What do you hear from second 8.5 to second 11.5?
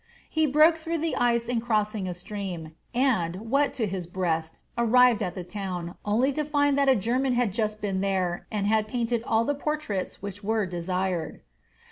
and had painted all the portraits which were desired.